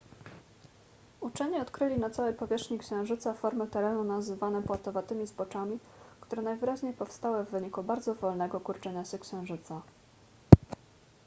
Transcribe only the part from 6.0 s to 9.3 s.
które najwyraźniej powstały w wyniku bardzo wolnego kurczenia się